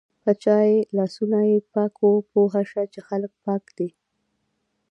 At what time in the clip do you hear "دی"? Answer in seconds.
3.77-3.89